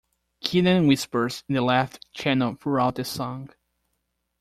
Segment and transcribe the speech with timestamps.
[0.39, 3.51] Keenan whispers in the left channel throughout the song.